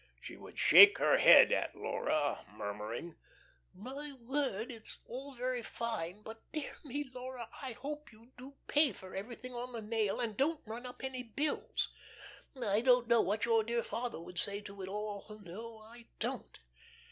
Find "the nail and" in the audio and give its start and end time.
9.73-10.35